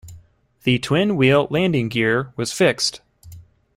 The 0.63 0.79
twin-wheel 0.79 1.45
landing 1.51 1.87
gear 1.87 2.33
was 2.35 2.51
fixed. 2.51 3.01